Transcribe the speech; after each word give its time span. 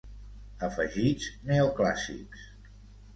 Afegits 0.67 1.27
neoclàssics. 1.49 2.49